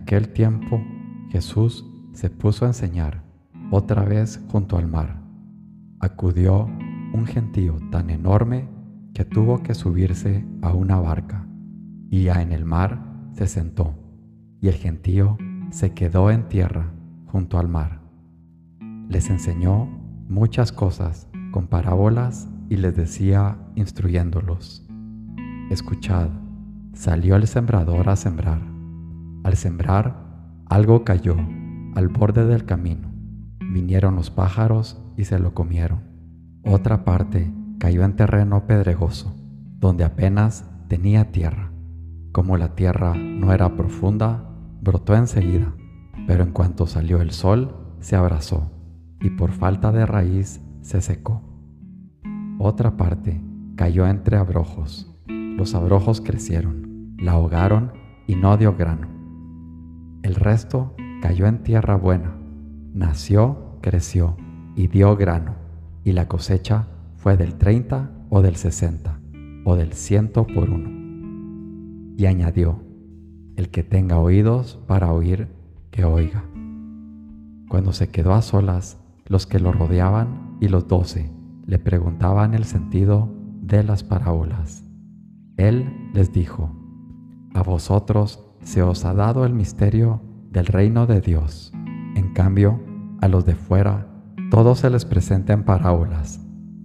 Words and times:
aquel 0.00 0.30
tiempo 0.30 0.82
Jesús 1.28 1.84
se 2.12 2.30
puso 2.30 2.64
a 2.64 2.68
enseñar 2.68 3.22
otra 3.70 4.04
vez 4.04 4.40
junto 4.48 4.78
al 4.78 4.88
mar. 4.88 5.20
Acudió 6.00 6.68
un 7.12 7.26
gentío 7.26 7.76
tan 7.90 8.10
enorme 8.10 8.68
que 9.14 9.24
tuvo 9.24 9.62
que 9.62 9.74
subirse 9.74 10.44
a 10.62 10.72
una 10.72 10.96
barca, 10.96 11.46
y 12.08 12.24
ya 12.24 12.40
en 12.40 12.52
el 12.52 12.64
mar 12.64 13.02
se 13.34 13.46
sentó, 13.46 13.94
y 14.60 14.68
el 14.68 14.74
gentío 14.74 15.36
se 15.70 15.92
quedó 15.92 16.30
en 16.30 16.48
tierra 16.48 16.92
junto 17.26 17.58
al 17.58 17.68
mar. 17.68 18.00
Les 19.08 19.28
enseñó 19.28 19.86
muchas 20.28 20.72
cosas 20.72 21.28
con 21.52 21.66
parábolas 21.66 22.48
y 22.68 22.76
les 22.76 22.96
decía 22.96 23.58
instruyéndolos. 23.74 24.86
Escuchad, 25.70 26.30
salió 26.94 27.36
el 27.36 27.46
sembrador 27.46 28.08
a 28.08 28.16
sembrar. 28.16 28.79
Al 29.42 29.56
sembrar, 29.56 30.30
algo 30.66 31.04
cayó 31.04 31.36
al 31.94 32.08
borde 32.08 32.46
del 32.46 32.64
camino. 32.64 33.08
Vinieron 33.60 34.16
los 34.16 34.30
pájaros 34.30 35.00
y 35.16 35.24
se 35.24 35.38
lo 35.38 35.54
comieron. 35.54 36.00
Otra 36.64 37.04
parte 37.04 37.52
cayó 37.78 38.04
en 38.04 38.16
terreno 38.16 38.66
pedregoso, 38.66 39.34
donde 39.78 40.04
apenas 40.04 40.68
tenía 40.88 41.32
tierra. 41.32 41.72
Como 42.32 42.56
la 42.56 42.74
tierra 42.74 43.14
no 43.14 43.52
era 43.52 43.76
profunda, 43.76 44.44
brotó 44.80 45.14
enseguida, 45.14 45.72
pero 46.26 46.44
en 46.44 46.52
cuanto 46.52 46.86
salió 46.86 47.20
el 47.20 47.30
sol, 47.30 47.74
se 48.00 48.16
abrazó 48.16 48.70
y 49.20 49.30
por 49.30 49.52
falta 49.52 49.92
de 49.92 50.06
raíz 50.06 50.60
se 50.82 51.00
secó. 51.00 51.42
Otra 52.58 52.96
parte 52.96 53.40
cayó 53.76 54.06
entre 54.06 54.36
abrojos. 54.36 55.10
Los 55.26 55.74
abrojos 55.74 56.20
crecieron, 56.20 57.14
la 57.18 57.32
ahogaron 57.32 57.92
y 58.26 58.36
no 58.36 58.56
dio 58.56 58.76
grano. 58.76 59.19
El 60.22 60.34
resto 60.34 60.94
cayó 61.22 61.46
en 61.46 61.62
tierra 61.62 61.96
buena, 61.96 62.36
nació, 62.92 63.78
creció 63.80 64.36
y 64.76 64.88
dio 64.88 65.16
grano, 65.16 65.54
y 66.04 66.12
la 66.12 66.28
cosecha 66.28 66.88
fue 67.16 67.36
del 67.36 67.54
30 67.54 68.10
o 68.28 68.42
del 68.42 68.56
60 68.56 69.18
o 69.64 69.76
del 69.76 69.92
ciento 69.94 70.46
por 70.46 70.68
uno. 70.68 70.90
Y 72.18 72.26
añadió, 72.26 72.82
el 73.56 73.70
que 73.70 73.82
tenga 73.82 74.18
oídos 74.18 74.78
para 74.86 75.12
oír, 75.12 75.48
que 75.90 76.04
oiga. 76.04 76.44
Cuando 77.68 77.92
se 77.92 78.08
quedó 78.10 78.34
a 78.34 78.42
solas, 78.42 78.98
los 79.26 79.46
que 79.46 79.58
lo 79.58 79.72
rodeaban 79.72 80.58
y 80.60 80.68
los 80.68 80.86
doce 80.86 81.30
le 81.66 81.78
preguntaban 81.78 82.52
el 82.52 82.64
sentido 82.64 83.32
de 83.62 83.84
las 83.84 84.02
parábolas. 84.02 84.84
Él 85.56 86.10
les 86.12 86.32
dijo, 86.32 86.74
a 87.54 87.62
vosotros 87.62 88.49
se 88.62 88.82
os 88.82 89.04
ha 89.04 89.14
dado 89.14 89.44
el 89.44 89.54
misterio 89.54 90.22
del 90.50 90.66
reino 90.66 91.06
de 91.06 91.20
Dios. 91.20 91.72
En 92.14 92.32
cambio, 92.32 92.80
a 93.20 93.28
los 93.28 93.44
de 93.44 93.54
fuera, 93.54 94.06
todo 94.50 94.74
se 94.74 94.90
les 94.90 95.04
presenta 95.04 95.52
en 95.52 95.64
parábolas, 95.64 96.40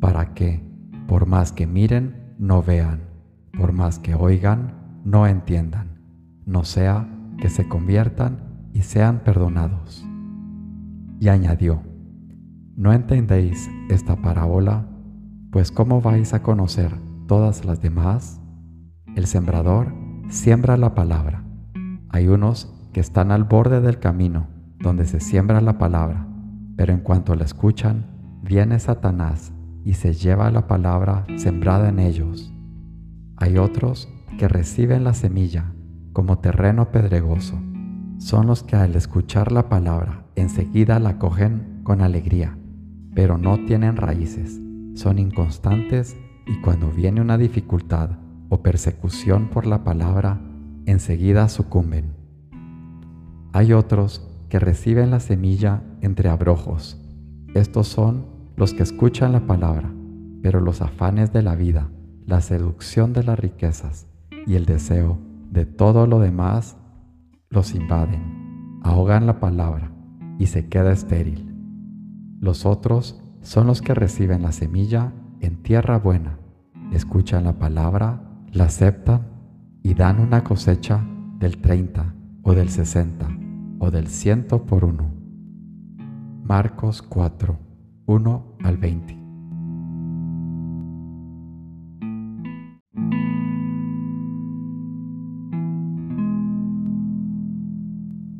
para 0.00 0.34
que, 0.34 0.64
por 1.06 1.26
más 1.26 1.52
que 1.52 1.66
miren, 1.66 2.34
no 2.38 2.62
vean, 2.62 3.08
por 3.56 3.72
más 3.72 3.98
que 3.98 4.14
oigan, 4.14 5.00
no 5.04 5.26
entiendan, 5.26 5.98
no 6.46 6.64
sea 6.64 7.08
que 7.38 7.50
se 7.50 7.68
conviertan 7.68 8.68
y 8.72 8.82
sean 8.82 9.20
perdonados. 9.20 10.06
Y 11.20 11.28
añadió, 11.28 11.82
¿no 12.76 12.92
entendéis 12.92 13.68
esta 13.88 14.16
parábola? 14.16 14.86
Pues 15.50 15.72
¿cómo 15.72 16.00
vais 16.00 16.34
a 16.34 16.42
conocer 16.42 16.92
todas 17.26 17.64
las 17.64 17.80
demás? 17.80 18.40
El 19.16 19.26
sembrador 19.26 19.94
siembra 20.28 20.76
la 20.76 20.94
palabra. 20.94 21.47
Hay 22.10 22.28
unos 22.28 22.72
que 22.92 23.00
están 23.00 23.30
al 23.30 23.44
borde 23.44 23.80
del 23.80 23.98
camino 23.98 24.46
donde 24.80 25.06
se 25.06 25.20
siembra 25.20 25.60
la 25.60 25.78
palabra, 25.78 26.26
pero 26.76 26.92
en 26.92 27.00
cuanto 27.00 27.34
la 27.34 27.44
escuchan, 27.44 28.06
viene 28.42 28.78
Satanás 28.78 29.52
y 29.84 29.94
se 29.94 30.14
lleva 30.14 30.50
la 30.50 30.66
palabra 30.66 31.26
sembrada 31.36 31.88
en 31.88 31.98
ellos. 31.98 32.52
Hay 33.36 33.58
otros 33.58 34.08
que 34.38 34.48
reciben 34.48 35.04
la 35.04 35.14
semilla 35.14 35.72
como 36.12 36.38
terreno 36.38 36.90
pedregoso. 36.90 37.58
Son 38.18 38.46
los 38.46 38.62
que 38.62 38.76
al 38.76 38.96
escuchar 38.96 39.52
la 39.52 39.68
palabra 39.68 40.24
enseguida 40.34 40.98
la 40.98 41.18
cogen 41.18 41.80
con 41.82 42.00
alegría, 42.00 42.56
pero 43.14 43.38
no 43.38 43.58
tienen 43.66 43.96
raíces, 43.96 44.60
son 44.94 45.18
inconstantes 45.18 46.16
y 46.46 46.60
cuando 46.60 46.90
viene 46.90 47.20
una 47.20 47.38
dificultad 47.38 48.10
o 48.48 48.62
persecución 48.62 49.48
por 49.50 49.66
la 49.66 49.84
palabra, 49.84 50.40
enseguida 50.90 51.48
sucumben. 51.48 52.14
Hay 53.52 53.72
otros 53.72 54.26
que 54.48 54.58
reciben 54.58 55.10
la 55.10 55.20
semilla 55.20 55.82
entre 56.00 56.28
abrojos. 56.30 56.98
Estos 57.54 57.88
son 57.88 58.26
los 58.56 58.72
que 58.72 58.82
escuchan 58.82 59.32
la 59.32 59.46
palabra, 59.46 59.92
pero 60.42 60.60
los 60.60 60.80
afanes 60.80 61.32
de 61.32 61.42
la 61.42 61.56
vida, 61.56 61.90
la 62.24 62.40
seducción 62.40 63.12
de 63.12 63.22
las 63.22 63.38
riquezas 63.38 64.06
y 64.46 64.54
el 64.54 64.64
deseo 64.64 65.18
de 65.50 65.66
todo 65.66 66.06
lo 66.06 66.20
demás 66.20 66.76
los 67.50 67.74
invaden, 67.74 68.80
ahogan 68.82 69.26
la 69.26 69.40
palabra 69.40 69.92
y 70.38 70.46
se 70.46 70.68
queda 70.68 70.92
estéril. 70.92 71.54
Los 72.40 72.64
otros 72.64 73.20
son 73.42 73.66
los 73.66 73.82
que 73.82 73.94
reciben 73.94 74.42
la 74.42 74.52
semilla 74.52 75.12
en 75.40 75.62
tierra 75.62 75.98
buena, 75.98 76.38
escuchan 76.92 77.44
la 77.44 77.58
palabra, 77.58 78.22
la 78.52 78.64
aceptan 78.64 79.37
y 79.82 79.94
dan 79.94 80.20
una 80.20 80.44
cosecha 80.44 81.04
del 81.38 81.58
30 81.58 82.14
o 82.42 82.54
del 82.54 82.68
60 82.68 83.28
o 83.78 83.90
del 83.90 84.08
ciento 84.08 84.64
por 84.66 84.84
uno. 84.84 85.10
Marcos 86.44 87.02
4, 87.02 87.58
1 88.06 88.56
al 88.64 88.76
20. 88.78 89.18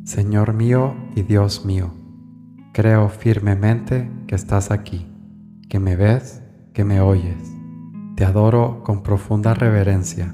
Señor 0.03 0.53
mío 0.53 0.95
y 1.15 1.21
Dios 1.21 1.65
mío, 1.65 1.91
creo 2.73 3.09
firmemente 3.09 4.09
que 4.25 4.33
estás 4.33 4.71
aquí, 4.71 5.05
que 5.69 5.79
me 5.79 5.95
ves, 5.95 6.41
que 6.73 6.83
me 6.83 6.99
oyes. 6.99 7.53
Te 8.15 8.25
adoro 8.25 8.81
con 8.83 9.03
profunda 9.03 9.53
reverencia. 9.53 10.33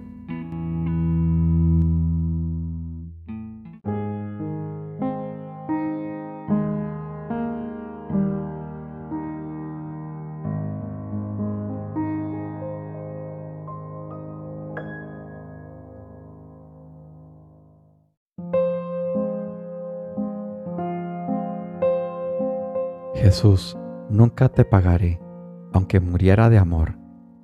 Jesús, 23.21 23.77
nunca 24.09 24.49
te 24.49 24.65
pagaré, 24.65 25.21
aunque 25.73 25.99
muriera 25.99 26.49
de 26.49 26.57
amor, 26.57 26.97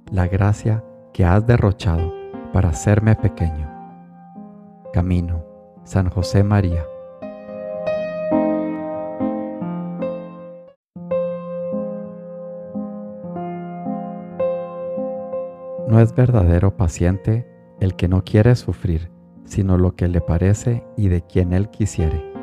la 0.10 0.28
gracia 0.28 0.84
que 1.14 1.24
has 1.24 1.46
derrochado 1.46 2.12
para 2.52 2.70
hacerme 2.70 3.16
pequeño. 3.16 3.70
Camino, 4.92 5.46
San 5.84 6.10
José 6.10 6.44
María. 6.44 6.84
No 15.88 16.00
es 16.00 16.16
verdadero 16.16 16.76
paciente 16.76 17.48
el 17.80 17.96
que 17.96 18.08
no 18.08 18.24
quiere 18.24 18.56
sufrir, 18.56 19.12
sino 19.46 19.78
lo 19.78 19.96
que 19.96 20.08
le 20.08 20.22
parece 20.22 20.84
y 20.98 21.10
de 21.10 21.22
quien 21.22 21.54
él 21.54 21.70
quisiere. 21.70 22.34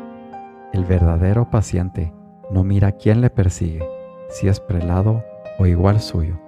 El 0.72 0.84
verdadero 0.84 1.50
paciente 1.50 2.12
no 2.54 2.62
mira 2.62 2.92
quién 2.92 3.20
le 3.20 3.30
persigue, 3.30 3.84
si 4.28 4.46
es 4.46 4.60
prelado 4.60 5.24
o 5.58 5.66
igual 5.66 5.98
suyo, 5.98 6.38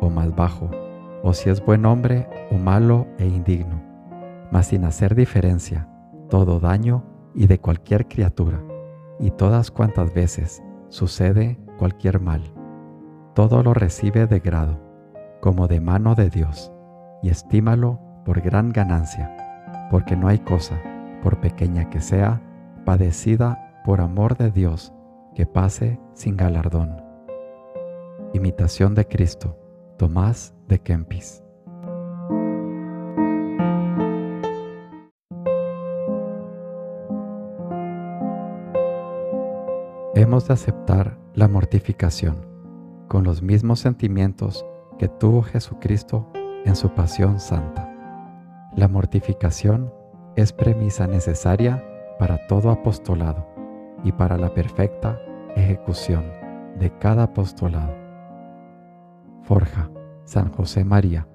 o 0.00 0.10
más 0.10 0.32
bajo, 0.32 0.70
o 1.24 1.34
si 1.34 1.50
es 1.50 1.64
buen 1.64 1.86
hombre 1.86 2.28
o 2.52 2.54
malo 2.54 3.08
e 3.18 3.26
indigno, 3.26 3.82
mas 4.52 4.68
sin 4.68 4.84
hacer 4.84 5.16
diferencia, 5.16 5.88
todo 6.30 6.60
daño 6.60 7.02
y 7.34 7.48
de 7.48 7.58
cualquier 7.58 8.06
criatura, 8.06 8.62
y 9.18 9.32
todas 9.32 9.72
cuantas 9.72 10.14
veces 10.14 10.62
sucede 10.88 11.58
cualquier 11.78 12.20
mal. 12.20 12.44
Todo 13.34 13.64
lo 13.64 13.74
recibe 13.74 14.28
de 14.28 14.38
grado, 14.38 14.78
como 15.40 15.66
de 15.66 15.80
mano 15.80 16.14
de 16.14 16.30
Dios, 16.30 16.70
y 17.24 17.28
estímalo 17.30 17.98
por 18.24 18.40
gran 18.40 18.72
ganancia, 18.72 19.88
porque 19.90 20.14
no 20.14 20.28
hay 20.28 20.38
cosa, 20.38 20.80
por 21.24 21.40
pequeña 21.40 21.90
que 21.90 22.00
sea, 22.00 22.40
padecida 22.84 23.82
por 23.84 24.00
amor 24.00 24.36
de 24.36 24.52
Dios, 24.52 24.92
que 25.36 25.44
pase 25.44 26.00
sin 26.14 26.34
galardón. 26.34 26.96
Imitación 28.32 28.94
de 28.94 29.06
Cristo, 29.06 29.58
Tomás 29.98 30.54
de 30.66 30.78
Kempis. 30.78 31.44
Hemos 40.14 40.48
de 40.48 40.54
aceptar 40.54 41.18
la 41.34 41.48
mortificación 41.48 42.46
con 43.06 43.22
los 43.22 43.42
mismos 43.42 43.80
sentimientos 43.80 44.64
que 44.98 45.08
tuvo 45.08 45.42
Jesucristo 45.42 46.32
en 46.64 46.74
su 46.74 46.88
pasión 46.94 47.40
santa. 47.40 47.92
La 48.74 48.88
mortificación 48.88 49.92
es 50.34 50.54
premisa 50.54 51.06
necesaria 51.06 51.84
para 52.18 52.46
todo 52.46 52.70
apostolado 52.70 53.46
y 54.02 54.12
para 54.12 54.38
la 54.38 54.54
perfecta 54.54 55.20
ejecución 55.56 56.24
de 56.78 56.96
cada 56.98 57.24
apostolado. 57.24 57.94
Forja, 59.42 59.90
San 60.24 60.52
José 60.52 60.84
María. 60.84 61.26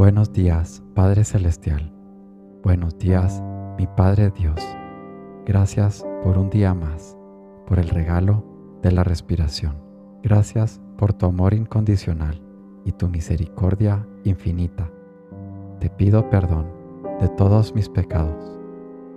Buenos 0.00 0.32
días, 0.32 0.82
Padre 0.94 1.24
Celestial. 1.24 1.92
Buenos 2.62 2.96
días, 2.96 3.42
mi 3.76 3.86
Padre 3.86 4.30
Dios. 4.30 4.58
Gracias 5.44 6.06
por 6.24 6.38
un 6.38 6.48
día 6.48 6.72
más, 6.72 7.18
por 7.66 7.78
el 7.78 7.86
regalo 7.90 8.42
de 8.80 8.92
la 8.92 9.04
respiración. 9.04 9.76
Gracias 10.22 10.80
por 10.96 11.12
tu 11.12 11.26
amor 11.26 11.52
incondicional 11.52 12.40
y 12.86 12.92
tu 12.92 13.10
misericordia 13.10 14.08
infinita. 14.24 14.90
Te 15.80 15.90
pido 15.90 16.30
perdón 16.30 16.64
de 17.20 17.28
todos 17.28 17.74
mis 17.74 17.90
pecados. 17.90 18.58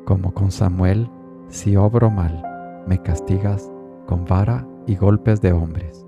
Como 0.04 0.34
con 0.34 0.52
Samuel, 0.52 1.10
si 1.48 1.78
obro 1.78 2.12
mal, 2.12 2.44
me 2.86 3.02
castigas 3.02 3.72
con 4.06 4.26
vara 4.26 4.68
y 4.86 4.98
golpes 4.98 5.40
de 5.40 5.54
hombres, 5.54 6.06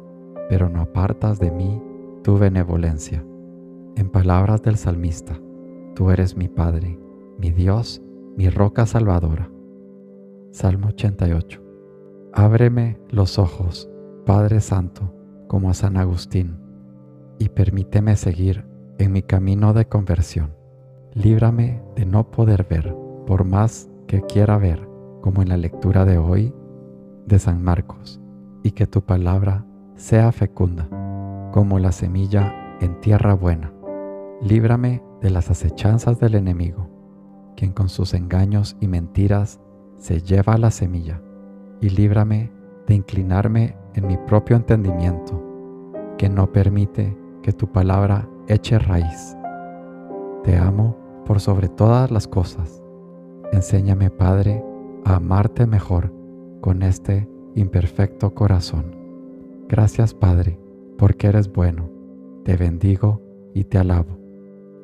pero 0.49 0.67
no 0.67 0.81
apartas 0.81 1.39
de 1.39 1.49
mí 1.49 1.81
tu 2.23 2.37
benevolencia. 2.37 3.23
En 3.97 4.09
palabras 4.09 4.61
del 4.61 4.75
salmista, 4.75 5.39
tú 5.95 6.11
eres 6.11 6.35
mi 6.35 6.49
Padre, 6.49 6.99
mi 7.37 7.51
Dios, 7.51 8.01
mi 8.35 8.49
roca 8.49 8.85
salvadora. 8.85 9.49
Salmo 10.51 10.87
88. 10.87 11.63
Ábreme 12.33 12.99
los 13.09 13.39
ojos, 13.39 13.89
Padre 14.25 14.59
Santo, 14.59 15.13
como 15.47 15.69
a 15.69 15.73
San 15.73 15.95
Agustín, 15.95 16.59
y 17.39 17.47
permíteme 17.47 18.17
seguir 18.17 18.65
en 18.97 19.13
mi 19.13 19.21
camino 19.21 19.73
de 19.73 19.87
conversión. 19.87 20.53
Líbrame 21.13 21.81
de 21.95 22.05
no 22.05 22.31
poder 22.31 22.67
ver, 22.69 22.93
por 23.25 23.45
más 23.45 23.89
que 24.07 24.21
quiera 24.23 24.57
ver, 24.57 24.89
como 25.21 25.41
en 25.41 25.47
la 25.47 25.57
lectura 25.57 26.03
de 26.03 26.17
hoy 26.17 26.53
de 27.27 27.39
San 27.39 27.63
Marcos, 27.63 28.19
y 28.61 28.71
que 28.71 28.87
tu 28.87 29.03
palabra 29.03 29.65
sea 29.95 30.33
fecunda, 30.33 30.89
como 31.53 31.79
la 31.79 31.93
semilla 31.93 32.77
en 32.81 32.99
tierra 32.99 33.33
buena 33.33 33.71
Líbrame 34.41 35.01
de 35.21 35.29
las 35.29 35.49
acechanzas 35.49 36.19
del 36.19 36.35
enemigo, 36.35 36.89
quien 37.55 37.71
con 37.71 37.87
sus 37.89 38.13
engaños 38.13 38.75
y 38.81 38.87
mentiras 38.87 39.61
se 39.97 40.21
lleva 40.21 40.57
la 40.57 40.71
semilla, 40.71 41.21
y 41.79 41.89
líbrame 41.89 42.51
de 42.85 42.95
inclinarme 42.95 43.77
en 43.93 44.07
mi 44.07 44.17
propio 44.17 44.57
entendimiento, 44.57 45.41
que 46.17 46.29
no 46.29 46.51
permite 46.51 47.17
que 47.41 47.53
tu 47.53 47.71
palabra 47.71 48.29
eche 48.47 48.77
raíz. 48.77 49.37
Te 50.43 50.57
amo 50.57 50.97
por 51.25 51.39
sobre 51.39 51.69
todas 51.69 52.11
las 52.11 52.27
cosas. 52.27 52.83
Enséñame, 53.51 54.09
Padre, 54.09 54.63
a 55.05 55.15
amarte 55.15 55.65
mejor 55.65 56.13
con 56.61 56.83
este 56.83 57.29
imperfecto 57.55 58.33
corazón. 58.33 58.95
Gracias, 59.69 60.13
Padre, 60.13 60.59
porque 60.97 61.27
eres 61.27 61.51
bueno. 61.51 61.89
Te 62.43 62.57
bendigo 62.57 63.21
y 63.53 63.63
te 63.63 63.77
alabo. 63.77 64.24